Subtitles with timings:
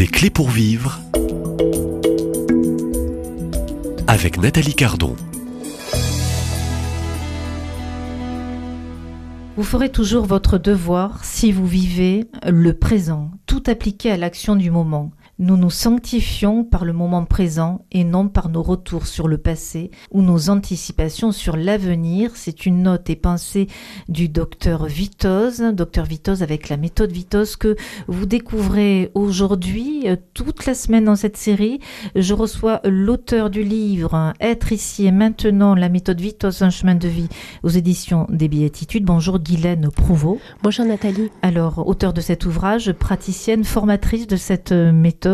[0.00, 0.98] Des clés pour vivre
[4.06, 5.14] avec Nathalie Cardon.
[9.58, 14.70] Vous ferez toujours votre devoir si vous vivez le présent, tout appliqué à l'action du
[14.70, 15.10] moment.
[15.42, 19.90] Nous nous sanctifions par le moment présent et non par nos retours sur le passé
[20.10, 22.32] ou nos anticipations sur l'avenir.
[22.34, 23.66] C'est une note et pensée
[24.10, 27.74] du docteur Vitoz, docteur Vitoz avec la méthode Vitoz que
[28.06, 31.80] vous découvrez aujourd'hui, euh, toute la semaine dans cette série.
[32.14, 37.08] Je reçois l'auteur du livre Être ici et maintenant, la méthode Vitoz, un chemin de
[37.08, 37.30] vie
[37.62, 39.06] aux éditions des Béatitudes.
[39.06, 40.38] Bonjour Guylaine Prouveau.
[40.62, 41.30] Bonjour Nathalie.
[41.40, 45.29] Alors, auteur de cet ouvrage, praticienne, formatrice de cette méthode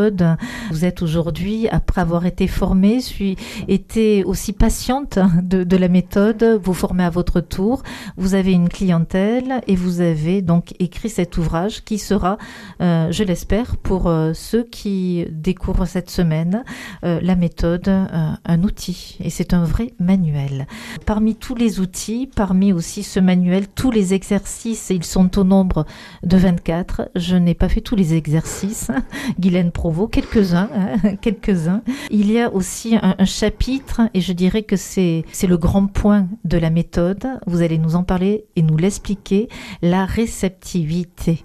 [0.70, 3.36] vous êtes aujourd'hui, après avoir été formée, suis,
[3.68, 7.82] été aussi patiente de, la méthode, vous formez à votre tour,
[8.16, 12.38] vous avez une clientèle et vous avez donc écrit cet ouvrage qui sera,
[12.80, 16.64] euh, je l'espère, pour euh, ceux qui découvrent cette semaine
[17.05, 19.19] euh, la méthode, un outil.
[19.20, 20.67] Et c'est un vrai manuel.
[21.05, 25.86] Parmi tous les outils, parmi aussi ce manuel, tous les exercices, ils sont au nombre
[26.22, 27.11] de 24.
[27.14, 28.91] Je n'ai pas fait tous les exercices.
[29.41, 31.83] Guylaine Pro quelques-uns, hein, quelques-uns.
[32.11, 36.29] Il y a aussi un, chapitre, et je dirais que c'est c'est le grand point
[36.45, 37.27] de la méthode.
[37.47, 39.48] Vous allez nous en parler et nous l'expliquer.
[39.83, 41.45] La réceptivité.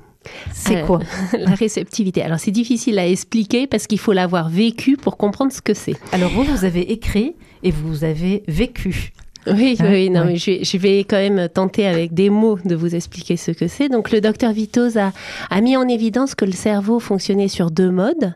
[0.53, 0.99] C'est euh, quoi?
[1.33, 2.21] La réceptivité.
[2.21, 5.95] Alors c'est difficile à expliquer parce qu'il faut l'avoir vécu pour comprendre ce que c'est.
[6.11, 9.13] Alors vous, vous avez écrit et vous avez vécu.
[9.47, 12.95] Oui, hein oui, non, mais je, vais quand même tenter avec des mots de vous
[12.95, 13.89] expliquer ce que c'est.
[13.89, 15.13] Donc, le docteur Vitoz a,
[15.49, 18.35] a, mis en évidence que le cerveau fonctionnait sur deux modes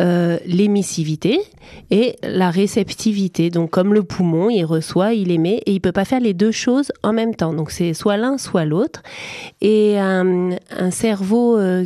[0.00, 1.40] euh, l'émissivité
[1.90, 3.50] et la réceptivité.
[3.50, 6.52] Donc, comme le poumon, il reçoit, il émet et il peut pas faire les deux
[6.52, 7.52] choses en même temps.
[7.52, 9.02] Donc, c'est soit l'un, soit l'autre.
[9.60, 11.84] Et un, un cerveau euh,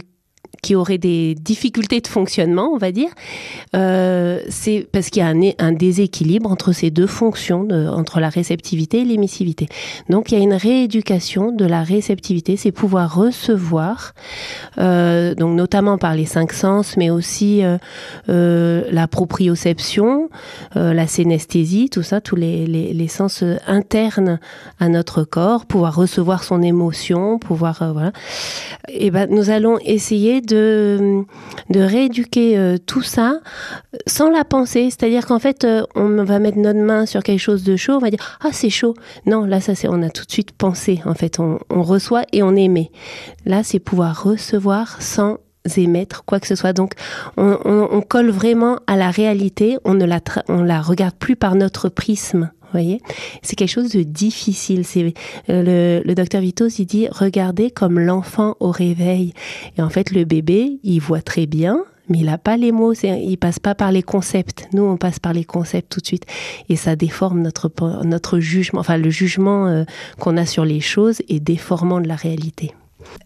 [0.61, 3.09] qui auraient des difficultés de fonctionnement, on va dire,
[3.75, 9.01] euh, c'est parce qu'il y a un, déséquilibre entre ces deux fonctions, entre la réceptivité
[9.01, 9.69] et l'émissivité.
[10.11, 14.13] Donc il y a une rééducation de la réceptivité, c'est pouvoir recevoir,
[14.79, 17.63] euh, donc notamment par les cinq sens, mais aussi
[18.29, 20.29] euh, la proprioception,
[20.75, 24.39] la synesthésie, tout ça, tous les, sens internes
[24.79, 28.13] à notre corps, pouvoir recevoir son émotion, pouvoir voilà.
[28.89, 31.25] Et ben nous allons essayer de
[31.71, 33.41] rééduquer euh, tout ça
[34.07, 34.91] sans la penser.
[34.91, 37.99] C'est-à-dire qu'en fait, euh, on va mettre notre main sur quelque chose de chaud, on
[37.99, 38.95] va dire ah c'est chaud.
[39.27, 41.01] Non, là ça on a tout de suite pensé.
[41.05, 42.91] En fait, on, reçoit et on émet.
[43.45, 45.39] Là, c'est pouvoir recevoir sans
[45.77, 46.73] émettre quoi que ce soit.
[46.73, 46.93] Donc,
[47.37, 49.79] on, colle vraiment à la réalité.
[49.85, 53.01] On ne la regarde plus par notre prisme voyez
[53.43, 54.85] C'est quelque chose de difficile.
[54.85, 55.15] C'est
[55.49, 59.33] euh, le, le docteur Vitos, il dit regardez comme l'enfant au réveil.
[59.77, 62.93] Et en fait, le bébé, il voit très bien, mais il n'a pas les mots,
[62.93, 64.69] il passe pas par les concepts.
[64.73, 66.27] Nous, on passe par les concepts tout de suite,
[66.69, 67.71] et ça déforme notre
[68.05, 69.85] notre jugement, enfin le jugement euh,
[70.19, 72.75] qu'on a sur les choses est déformant de la réalité.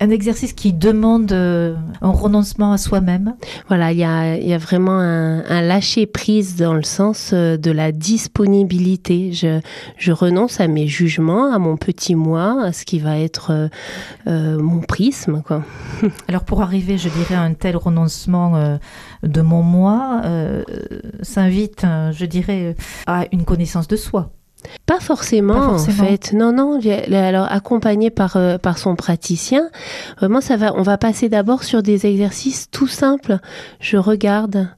[0.00, 3.34] Un exercice qui demande euh, un renoncement à soi-même.
[3.68, 7.56] Voilà, il y a, y a, vraiment un, un, lâcher prise dans le sens euh,
[7.56, 9.32] de la disponibilité.
[9.32, 9.60] Je,
[9.96, 13.70] je, renonce à mes jugements, à mon petit moi, à ce qui va être
[14.26, 15.42] euh, mon prisme.
[15.46, 15.62] Quoi.
[16.28, 18.78] Alors pour arriver, je dirais, à un tel renoncement
[19.22, 20.22] de mon moi,
[21.22, 22.76] s'invite, je dirais,
[23.06, 24.30] à une connaissance de soi.
[24.86, 26.32] Pas forcément, en fait.
[26.32, 26.80] Non, non.
[27.12, 29.68] Alors accompagné par euh, par son praticien,
[30.18, 30.74] vraiment ça va.
[30.76, 33.38] On va passer d'abord sur des exercices tout simples.
[33.80, 34.68] Je regarde,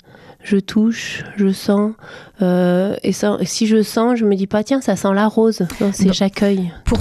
[0.42, 1.92] je touche, je sens.
[2.40, 5.66] Euh, et si je sens, je me dis pas tiens ça sent la rose.
[5.92, 6.72] C'est j'accueille.
[6.84, 6.98] Pour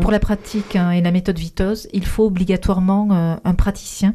[0.00, 4.14] pour la pratique hein, et la méthode Vitoz, il faut obligatoirement euh, un praticien.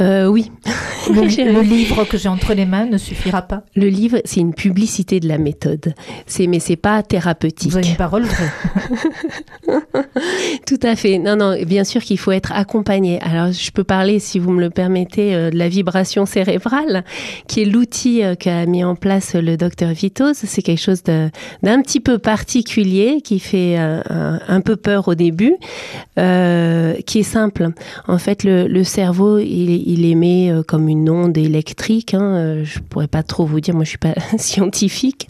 [0.00, 0.50] Euh, oui.
[1.08, 3.62] Le, livre que j'ai entre les mains ne suffira pas.
[3.76, 5.94] Le livre, c'est une publicité de la méthode.
[6.26, 7.70] C'est, mais c'est pas thérapeutique.
[7.70, 8.50] Vous avez une parole vraie.
[10.66, 11.18] Tout à fait.
[11.18, 11.56] Non, non.
[11.64, 13.20] Bien sûr qu'il faut être accompagné.
[13.20, 17.04] Alors, je peux parler, si vous me le permettez, euh, de la vibration cérébrale,
[17.46, 20.34] qui est l'outil euh, qu'a mis en place le docteur Vitos.
[20.34, 25.54] C'est quelque chose d'un petit peu particulier qui fait un, peu peur au début,
[26.16, 27.68] qui est simple.
[28.08, 32.14] En fait, le, le cerveau il, émet euh, comme une onde électrique.
[32.14, 35.28] Hein, euh, je pourrais pas trop vous dire, moi je suis pas scientifique,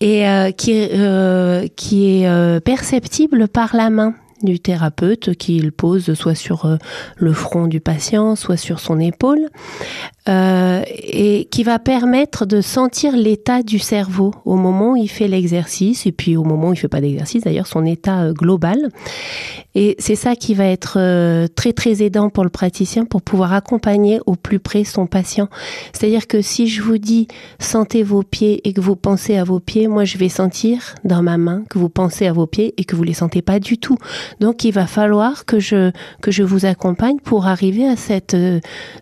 [0.00, 6.34] et euh, qui est, qui est perceptible par la main du thérapeute qu'il pose soit
[6.34, 6.76] sur
[7.16, 9.48] le front du patient, soit sur son épaule.
[10.28, 15.26] Euh, et qui va permettre de sentir l'état du cerveau au moment où il fait
[15.26, 18.90] l'exercice et puis au moment où il fait pas d'exercice d'ailleurs son état euh, global.
[19.74, 23.52] Et c'est ça qui va être euh, très très aidant pour le praticien pour pouvoir
[23.52, 25.48] accompagner au plus près son patient.
[25.92, 27.26] C'est-à-dire que si je vous dis
[27.58, 31.22] sentez vos pieds et que vous pensez à vos pieds moi je vais sentir dans
[31.22, 33.76] ma main que vous pensez à vos pieds et que vous les sentez pas du
[33.76, 33.96] tout.
[34.38, 35.90] Donc il va falloir que je
[36.20, 38.36] que je vous accompagne pour arriver à cette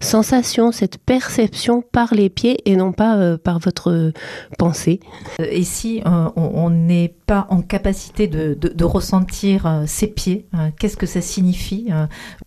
[0.01, 4.13] sensation cette perception par les pieds et non pas euh, par votre
[4.59, 5.01] pensée.
[5.41, 10.47] Euh, et si euh, on n'est pas en capacité de, de, ressentir ses pieds,
[10.79, 11.89] qu'est-ce que ça signifie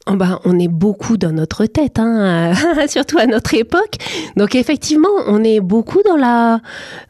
[0.08, 2.54] oh bah, On est beaucoup dans notre tête, hein,
[2.88, 3.98] surtout à notre époque.
[4.38, 6.60] Donc effectivement, on est beaucoup dans la,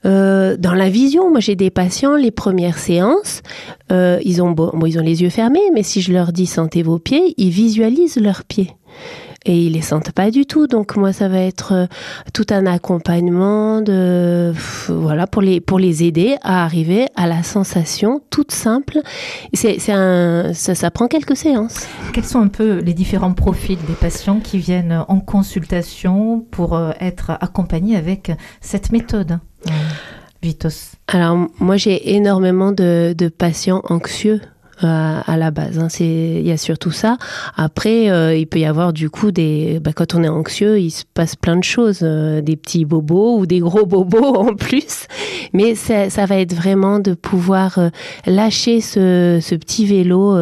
[0.03, 1.29] dans la vision.
[1.29, 3.41] Moi j'ai des patients, les premières séances,
[3.91, 7.00] ils, ont, bon, ils ont les yeux fermés, mais si je leur dis sentez vos
[7.00, 8.71] pieds, ils visualisent leurs pieds
[9.45, 10.67] et ils les sentent pas du tout.
[10.67, 11.85] Donc moi, ça va être euh,
[12.33, 14.53] tout un accompagnement de
[14.87, 18.99] voilà pour les pour les aider à arriver à la sensation toute simple.
[19.53, 21.87] C'est ça, ça prend quelques séances.
[22.13, 26.91] Quels sont un peu les différents profils des patients qui viennent en consultation pour euh,
[26.99, 28.31] être accompagnés avec
[28.61, 29.39] cette méthode?
[29.67, 29.71] Euh,
[30.41, 30.97] Vitos?
[31.07, 34.41] Alors moi j'ai énormément de, de patients anxieux
[34.81, 35.79] à, la base.
[35.79, 35.87] Hein.
[35.89, 37.17] C'est il y a surtout ça.
[37.55, 40.91] Après, euh, il peut y avoir du coup des bah, quand on est anxieux, il
[40.91, 45.07] se passe plein de choses, euh, des petits bobos ou des gros bobos en plus.
[45.53, 47.89] Mais ça, ça va être vraiment de pouvoir euh,
[48.25, 50.33] lâcher ce, ce petit vélo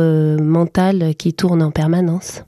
[0.42, 2.44] mental qui tourne en permanence.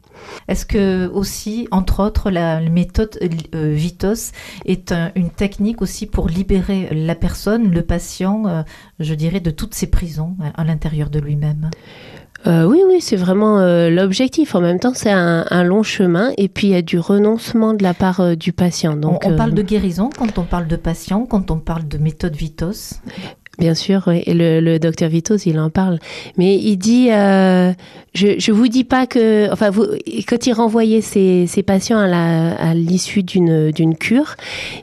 [0.47, 3.17] Est-ce que aussi, entre autres, la méthode
[3.55, 4.31] euh, Vitos
[4.65, 8.61] est une technique aussi pour libérer la personne, le patient, euh,
[8.99, 11.69] je dirais, de toutes ses prisons euh, à l'intérieur de lui-même?
[12.45, 14.53] Oui, oui, c'est vraiment l'objectif.
[14.53, 17.83] En même temps, c'est un, long chemin et puis il y a du renoncement de
[17.83, 18.97] la part du patient.
[18.97, 22.35] Donc, on, parle de guérison quand on parle de patient, quand on parle de méthode
[22.35, 22.99] Vitos?
[23.59, 25.99] Bien sûr, et le, le, docteur Vitos, il en parle.
[26.37, 27.71] Mais il dit, euh,
[28.15, 29.85] je je vous dis pas que, enfin, vous,
[30.27, 34.37] quand il renvoyait ses, ses patients à l'issue d'une d'une cure,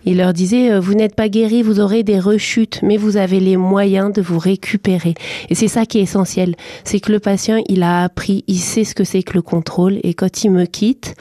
[0.04, 3.40] il leur disait, euh, vous n'êtes pas guéri, vous aurez des rechutes, mais vous avez
[3.40, 5.14] les moyens de vous récupérer.
[5.48, 8.84] Et c'est ça qui est essentiel, c'est que le patient, il a appris, il sait
[8.84, 11.16] ce que c'est que le contrôle, et quand il me quitte,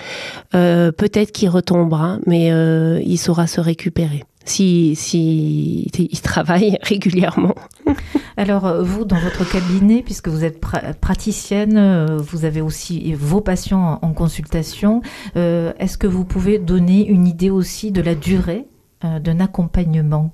[0.53, 7.55] euh, peut-être qu'il retombera, mais euh, il saura se récupérer si, si il travaille régulièrement.
[8.37, 10.61] Alors, euh, vous, dans votre cabinet, puisque vous êtes
[11.01, 15.01] praticienne, euh, vous avez aussi vos patients en consultation,
[15.35, 18.65] euh, est-ce que vous pouvez donner une idée aussi de la durée
[19.01, 20.31] d'un accompagnement?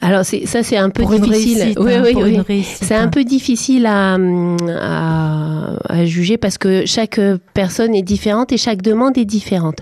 [0.00, 1.74] Alors ça c'est un peu difficile.
[1.78, 2.62] oui, hein, oui, oui.
[2.62, 4.16] C'est un peu difficile à,
[4.78, 7.20] à, juger parce que chaque
[7.52, 9.80] personne est différente et chaque demande est différente.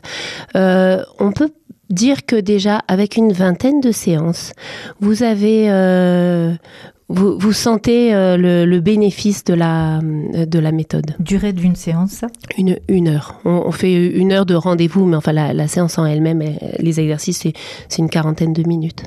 [0.54, 1.50] on peut
[1.90, 4.52] dire que déjà avec une vingtaine de séances,
[5.00, 6.54] vous avez euh,
[7.08, 11.14] vous, vous, sentez euh, le, bénéfice de la de la méthode.
[11.20, 12.24] Durée d'une séance
[12.56, 13.40] Une une heure.
[13.44, 16.42] On, fait une heure de rendez-vous, mais enfin la, la séance en elle-même,
[16.78, 17.46] les exercices
[17.88, 19.04] c'est une quarantaine de minutes.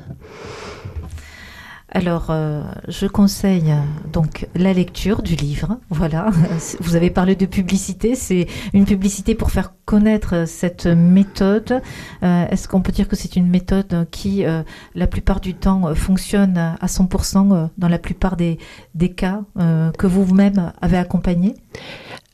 [1.90, 3.72] Alors, euh, je conseille
[4.12, 5.78] donc la lecture du livre.
[5.90, 6.30] Voilà,
[6.80, 11.82] vous avez parlé de publicité, c'est une publicité pour faire connaître cette méthode.
[12.22, 14.62] Euh, est-ce qu'on peut dire que c'est une méthode qui, euh,
[14.94, 18.58] la plupart du temps, fonctionne à 100% dans la plupart des,
[18.94, 21.54] des cas que vous-même avez accompagné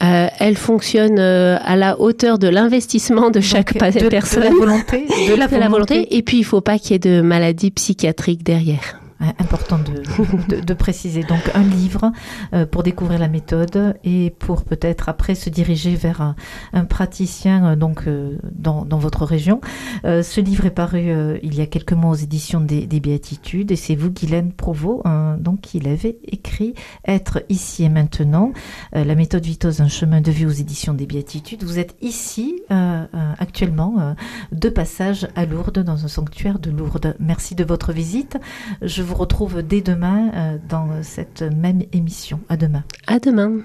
[0.00, 4.02] elle fonctionne à la hauteur de l'investissement de chaque personne.
[4.11, 5.07] De la volonté.
[5.07, 6.14] De la volonté.
[6.17, 9.00] Et puis, il ne faut pas qu'il y ait de maladie psychiatrique derrière.
[9.21, 9.78] Hein, important
[10.49, 11.23] de, de, préciser.
[11.23, 12.11] Donc un livre
[12.52, 16.35] euh, pour découvrir la méthode et pour peut-être après se diriger vers
[16.73, 19.61] un, praticien euh, donc euh, dans, dans, votre région.
[20.02, 23.76] ce livre est paru il y a quelques mois aux éditions des, des Béatitudes et
[23.76, 25.04] c'est vous, Guylaine Provost,
[25.38, 26.75] donc qui l'avez écrit
[27.06, 28.52] Être ici et maintenant.
[28.92, 31.62] la méthode Vitose, un chemin de vie aux éditions des Béatitudes.
[31.62, 34.14] Vous êtes ici actuellement
[34.52, 37.14] de passage à Lourdes dans un sanctuaire de Lourdes.
[37.21, 38.38] Merci de votre visite.
[38.83, 42.40] Je vous retrouve dès demain euh, dans cette même émission.
[42.49, 42.84] À demain.
[43.06, 43.61] À demain.